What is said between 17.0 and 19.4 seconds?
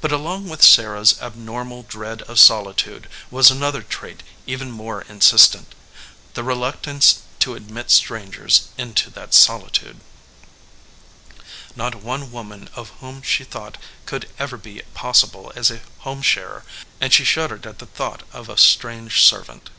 and she shuddered at the thought of a strange